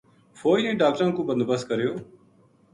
فوج 0.39 0.61
نے 0.65 0.73
ڈاکٹراں 0.81 1.11
کو 1.15 1.23
بندوبست 1.29 1.67
کریو 1.69 1.93